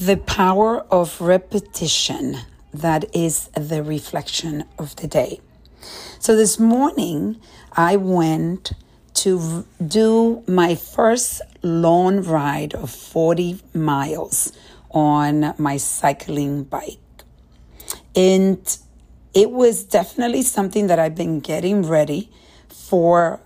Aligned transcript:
The 0.00 0.16
power 0.16 0.80
of 0.90 1.20
repetition, 1.20 2.38
that 2.72 3.04
is 3.14 3.46
the 3.54 3.80
reflection 3.80 4.64
of 4.76 4.96
the 4.96 5.06
day. 5.06 5.40
So 6.18 6.34
this 6.34 6.58
morning, 6.58 7.40
I 7.72 7.94
went 7.94 8.72
to 9.14 9.64
do 9.86 10.42
my 10.48 10.74
first 10.74 11.42
long 11.62 12.24
ride 12.24 12.74
of 12.74 12.90
40 12.90 13.60
miles 13.72 14.52
on 14.90 15.54
my 15.58 15.76
cycling 15.76 16.64
bike. 16.64 16.98
And 18.16 18.76
it 19.32 19.52
was 19.52 19.84
definitely 19.84 20.42
something 20.42 20.88
that 20.88 20.98
I've 20.98 21.14
been 21.14 21.38
getting 21.38 21.82
ready 21.82 22.32
for 22.68 23.38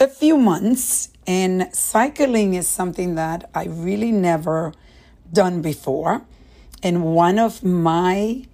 a 0.00 0.08
few 0.08 0.38
months. 0.38 1.10
And 1.26 1.68
cycling 1.74 2.54
is 2.54 2.66
something 2.66 3.16
that 3.16 3.50
I 3.54 3.66
really 3.66 4.10
never 4.10 4.72
done 5.32 5.62
before. 5.62 6.22
And 6.82 7.04
one 7.04 7.38
of 7.38 7.64
my 7.64 8.44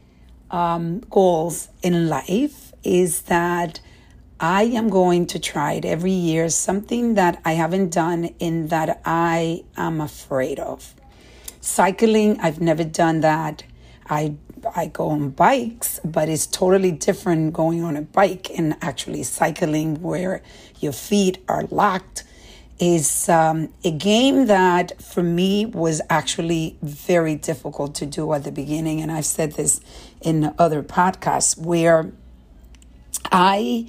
um, 0.50 1.00
goals 1.10 1.68
in 1.82 2.08
life 2.08 2.72
is 2.82 3.22
that 3.22 3.80
I 4.40 4.64
am 4.64 4.88
going 4.88 5.26
to 5.28 5.38
try 5.38 5.74
it 5.74 5.84
every 5.84 6.12
year, 6.12 6.48
something 6.48 7.14
that 7.14 7.40
I 7.44 7.52
haven't 7.52 7.90
done 7.90 8.24
in 8.38 8.68
that 8.68 9.00
I 9.04 9.64
am 9.76 10.00
afraid 10.00 10.58
of. 10.58 10.94
Cycling, 11.60 12.38
I've 12.40 12.60
never 12.60 12.84
done 12.84 13.20
that. 13.20 13.62
I 14.08 14.36
I 14.74 14.86
go 14.86 15.08
on 15.08 15.30
bikes, 15.30 16.00
but 16.04 16.28
it's 16.28 16.46
totally 16.46 16.90
different 16.90 17.52
going 17.52 17.82
on 17.82 17.96
a 17.96 18.02
bike 18.02 18.50
and 18.56 18.76
actually 18.80 19.22
cycling 19.22 20.00
where 20.02 20.42
your 20.80 20.92
feet 20.92 21.38
are 21.48 21.64
locked 21.70 22.24
is 22.78 23.28
um, 23.28 23.72
a 23.84 23.90
game 23.90 24.46
that 24.46 25.00
for 25.00 25.22
me 25.22 25.66
was 25.66 26.00
actually 26.10 26.76
very 26.82 27.36
difficult 27.36 27.94
to 27.96 28.06
do 28.06 28.32
at 28.32 28.44
the 28.44 28.52
beginning. 28.52 29.00
And 29.00 29.12
I've 29.12 29.26
said 29.26 29.52
this 29.52 29.80
in 30.20 30.54
other 30.58 30.82
podcasts 30.82 31.56
where 31.58 32.12
I 33.30 33.88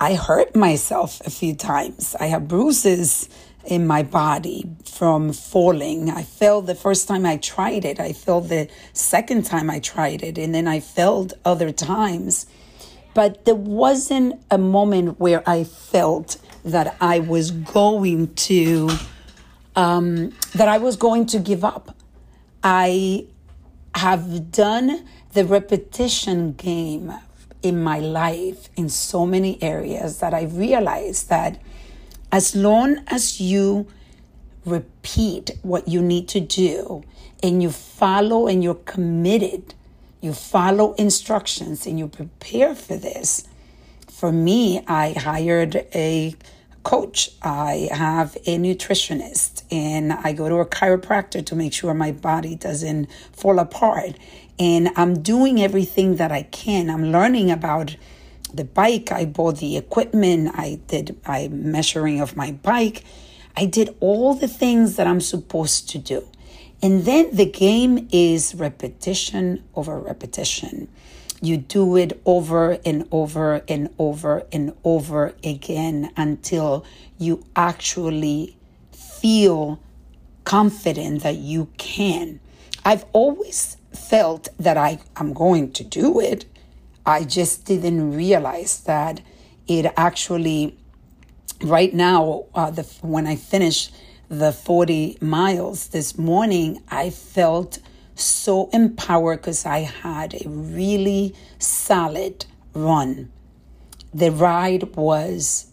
I 0.00 0.14
hurt 0.14 0.54
myself 0.54 1.20
a 1.26 1.30
few 1.30 1.54
times. 1.54 2.16
I 2.18 2.26
have 2.26 2.48
bruises 2.48 3.28
in 3.64 3.86
my 3.86 4.02
body 4.02 4.64
from 4.84 5.32
falling. 5.32 6.10
I 6.10 6.22
fell 6.22 6.60
the 6.60 6.74
first 6.74 7.08
time 7.08 7.24
I 7.24 7.36
tried 7.36 7.84
it. 7.84 7.98
I 7.98 8.12
fell 8.12 8.40
the 8.40 8.68
second 8.92 9.46
time 9.46 9.70
I 9.70 9.78
tried 9.78 10.22
it. 10.22 10.36
And 10.36 10.54
then 10.54 10.68
I 10.68 10.80
fell 10.80 11.28
other 11.44 11.72
times. 11.72 12.46
But 13.14 13.44
there 13.44 13.54
wasn't 13.54 14.44
a 14.50 14.58
moment 14.58 15.20
where 15.20 15.48
I 15.48 15.64
felt 15.64 16.36
that 16.64 16.96
I 17.00 17.20
was 17.20 17.50
going 17.50 18.34
to 18.34 18.90
um, 19.76 20.30
that 20.54 20.68
I 20.68 20.78
was 20.78 20.96
going 20.96 21.26
to 21.26 21.38
give 21.38 21.64
up. 21.64 21.96
I 22.62 23.26
have 23.94 24.50
done 24.50 25.06
the 25.32 25.44
repetition 25.44 26.52
game 26.52 27.12
in 27.62 27.82
my 27.82 27.98
life 27.98 28.68
in 28.76 28.88
so 28.88 29.26
many 29.26 29.60
areas 29.62 30.18
that 30.18 30.34
I 30.34 30.44
realized 30.44 31.28
that 31.28 31.60
as 32.30 32.54
long 32.54 32.98
as 33.08 33.40
you 33.40 33.86
repeat 34.64 35.50
what 35.62 35.88
you 35.88 36.00
need 36.02 36.28
to 36.28 36.40
do 36.40 37.04
and 37.42 37.62
you 37.62 37.70
follow 37.70 38.46
and 38.46 38.62
you're 38.62 38.74
committed, 38.74 39.74
you 40.20 40.32
follow 40.32 40.94
instructions 40.94 41.86
and 41.86 41.98
you 41.98 42.08
prepare 42.08 42.74
for 42.74 42.96
this. 42.96 43.46
For 44.08 44.32
me, 44.32 44.82
I 44.86 45.12
hired 45.12 45.76
a 45.94 46.34
coach, 46.84 47.30
I 47.42 47.88
have 47.90 48.36
a 48.46 48.58
nutritionist, 48.58 49.64
and 49.72 50.12
I 50.12 50.32
go 50.32 50.48
to 50.48 50.56
a 50.56 50.66
chiropractor 50.66 51.44
to 51.44 51.56
make 51.56 51.72
sure 51.72 51.92
my 51.94 52.12
body 52.12 52.54
doesn't 52.54 53.10
fall 53.32 53.58
apart. 53.58 54.16
And 54.58 54.90
I'm 54.94 55.20
doing 55.20 55.60
everything 55.60 56.16
that 56.16 56.30
I 56.30 56.44
can. 56.44 56.88
I'm 56.88 57.10
learning 57.10 57.50
about 57.50 57.96
the 58.52 58.64
bike. 58.64 59.10
I 59.10 59.24
bought 59.24 59.58
the 59.58 59.76
equipment. 59.76 60.52
I 60.54 60.78
did 60.86 61.18
my 61.26 61.48
measuring 61.48 62.20
of 62.20 62.36
my 62.36 62.52
bike. 62.52 63.04
I 63.56 63.66
did 63.66 63.96
all 64.00 64.34
the 64.34 64.48
things 64.48 64.96
that 64.96 65.06
I'm 65.06 65.20
supposed 65.20 65.88
to 65.90 65.98
do. 65.98 66.28
And 66.82 67.04
then 67.04 67.34
the 67.34 67.46
game 67.46 68.08
is 68.12 68.54
repetition 68.54 69.64
over 69.74 69.98
repetition. 69.98 70.88
You 71.40 71.56
do 71.58 71.96
it 71.96 72.20
over 72.24 72.78
and 72.84 73.06
over 73.10 73.62
and 73.68 73.90
over 73.98 74.46
and 74.52 74.74
over 74.84 75.34
again 75.42 76.10
until 76.16 76.84
you 77.18 77.44
actually 77.54 78.56
feel 78.92 79.80
confident 80.44 81.22
that 81.22 81.36
you 81.36 81.68
can. 81.76 82.40
I've 82.84 83.04
always 83.12 83.76
felt 83.92 84.48
that 84.58 84.76
I 84.76 84.98
am 85.16 85.32
going 85.32 85.72
to 85.72 85.84
do 85.84 86.20
it. 86.20 86.44
I 87.06 87.24
just 87.24 87.64
didn't 87.64 88.14
realize 88.14 88.80
that 88.80 89.20
it 89.66 89.86
actually, 89.96 90.76
right 91.62 91.92
now, 91.92 92.46
uh, 92.54 92.70
the, 92.70 92.82
when 93.00 93.26
I 93.26 93.36
finished 93.36 93.94
the 94.28 94.52
40 94.52 95.18
miles 95.20 95.88
this 95.88 96.18
morning, 96.18 96.82
I 96.90 97.10
felt 97.10 97.78
so 98.14 98.68
empowered 98.72 99.40
because 99.40 99.66
I 99.66 99.80
had 99.80 100.34
a 100.34 100.48
really 100.48 101.34
solid 101.58 102.46
run. 102.72 103.30
The 104.12 104.30
ride 104.30 104.94
was 104.96 105.66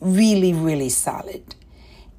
really, 0.00 0.52
really 0.52 0.88
solid. 0.88 1.54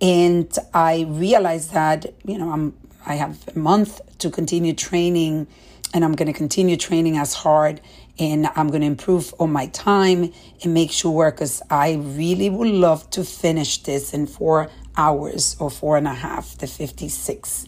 And 0.01 0.51
I 0.73 1.05
realized 1.07 1.73
that, 1.73 2.13
you 2.25 2.37
know, 2.37 2.51
I'm 2.51 2.73
I 3.05 3.15
have 3.15 3.47
a 3.55 3.57
month 3.57 3.99
to 4.19 4.29
continue 4.29 4.73
training 4.73 5.47
and 5.93 6.05
I'm 6.05 6.13
going 6.13 6.27
to 6.27 6.37
continue 6.37 6.77
training 6.77 7.17
as 7.17 7.33
hard 7.33 7.81
and 8.19 8.47
I'm 8.55 8.67
going 8.67 8.81
to 8.81 8.87
improve 8.87 9.33
on 9.39 9.51
my 9.51 9.67
time 9.67 10.31
and 10.63 10.73
make 10.73 10.91
sure 10.91 11.31
because 11.31 11.61
I 11.69 11.93
really 11.93 12.49
would 12.49 12.67
love 12.67 13.09
to 13.11 13.23
finish 13.23 13.81
this 13.81 14.13
in 14.13 14.27
four 14.27 14.69
hours 14.95 15.55
or 15.59 15.71
four 15.71 15.97
and 15.97 16.07
a 16.07 16.13
half, 16.13 16.57
the 16.59 16.67
56 16.67 17.67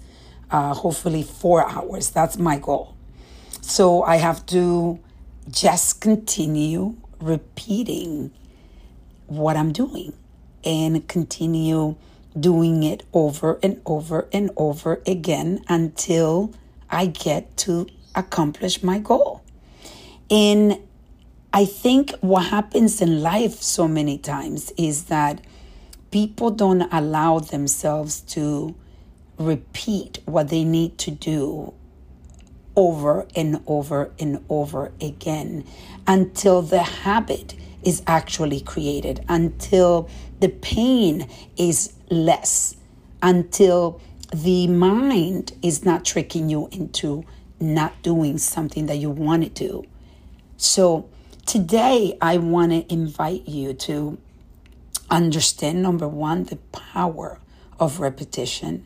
uh, 0.53 0.73
hopefully 0.73 1.23
four 1.23 1.67
hours. 1.67 2.11
That's 2.11 2.37
my 2.37 2.59
goal. 2.59 2.95
So 3.61 4.03
I 4.03 4.17
have 4.17 4.45
to 4.47 4.99
just 5.49 5.99
continue 5.99 6.95
repeating 7.19 8.31
what 9.27 9.57
I'm 9.57 9.73
doing 9.73 10.13
and 10.63 11.05
continue 11.07 11.95
doing 12.39 12.83
it 12.83 13.03
over 13.13 13.59
and 13.63 13.81
over 13.85 14.27
and 14.31 14.51
over 14.55 15.01
again 15.07 15.63
until 15.67 16.53
I 16.89 17.07
get 17.07 17.57
to 17.57 17.87
accomplish 18.15 18.83
my 18.83 18.99
goal. 18.99 19.41
And 20.29 20.77
I 21.51 21.65
think 21.65 22.11
what 22.21 22.45
happens 22.45 23.01
in 23.01 23.21
life 23.21 23.61
so 23.61 23.87
many 23.87 24.17
times 24.17 24.71
is 24.77 25.05
that 25.05 25.41
people 26.11 26.51
don't 26.51 26.83
allow 26.93 27.39
themselves 27.39 28.21
to 28.21 28.75
repeat 29.37 30.19
what 30.25 30.49
they 30.49 30.63
need 30.63 30.97
to 30.99 31.11
do 31.11 31.73
over 32.75 33.27
and 33.35 33.61
over 33.67 34.11
and 34.19 34.43
over 34.49 34.91
again 34.99 35.65
until 36.07 36.61
the 36.61 36.83
habit 36.83 37.55
is 37.83 38.01
actually 38.07 38.61
created, 38.61 39.23
until 39.27 40.09
the 40.39 40.49
pain 40.49 41.27
is 41.57 41.93
less, 42.09 42.75
until 43.21 44.01
the 44.33 44.67
mind 44.67 45.53
is 45.61 45.85
not 45.85 46.03
tricking 46.03 46.49
you 46.49 46.67
into 46.71 47.23
not 47.59 48.01
doing 48.01 48.37
something 48.37 48.87
that 48.87 48.97
you 48.97 49.09
want 49.09 49.43
to 49.43 49.49
do. 49.49 49.85
So, 50.57 51.09
today 51.45 52.17
I 52.21 52.37
want 52.37 52.71
to 52.71 52.91
invite 52.91 53.47
you 53.47 53.73
to 53.73 54.17
understand 55.09 55.83
number 55.83 56.07
one, 56.07 56.45
the 56.45 56.55
power 56.71 57.39
of 57.79 57.99
repetition 57.99 58.85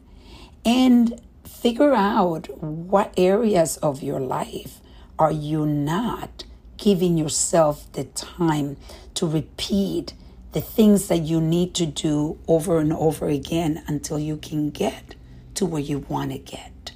and 0.65 1.21
figure 1.45 1.93
out 1.93 2.61
what 2.61 3.13
areas 3.17 3.77
of 3.77 4.03
your 4.03 4.19
life 4.19 4.79
are 5.17 5.31
you 5.31 5.65
not 5.65 6.43
giving 6.77 7.17
yourself 7.17 7.91
the 7.93 8.03
time 8.03 8.77
to 9.15 9.27
repeat 9.27 10.13
the 10.51 10.61
things 10.61 11.07
that 11.07 11.19
you 11.19 11.41
need 11.41 11.73
to 11.75 11.85
do 11.85 12.39
over 12.47 12.79
and 12.79 12.93
over 12.93 13.27
again 13.27 13.83
until 13.87 14.19
you 14.19 14.37
can 14.37 14.69
get 14.69 15.15
to 15.55 15.65
where 15.65 15.81
you 15.81 15.99
want 16.07 16.31
to 16.31 16.37
get. 16.37 16.91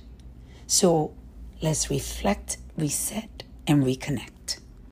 So 0.68 1.14
let's 1.62 1.90
reflect, 1.90 2.58
reset, 2.78 3.44
and 3.68 3.84
reconnect. 3.84 4.41